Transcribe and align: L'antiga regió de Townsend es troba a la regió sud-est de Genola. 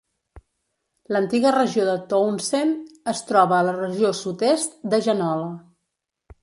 L'antiga 1.15 1.51
regió 1.55 1.85
de 1.89 1.93
Townsend 2.13 3.13
es 3.15 3.23
troba 3.31 3.59
a 3.61 3.69
la 3.69 3.79
regió 3.83 4.17
sud-est 4.23 4.77
de 4.95 5.05
Genola. 5.11 5.51